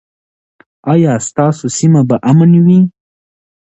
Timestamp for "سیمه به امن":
1.77-2.51